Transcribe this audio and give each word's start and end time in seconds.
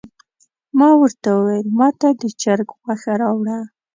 ما 0.77 0.89
ورته 1.01 1.29
وویل 1.33 1.67
ماته 1.79 2.09
د 2.21 2.23
چرګ 2.41 2.67
غوښه 2.83 3.13
راوړه. 3.21 3.59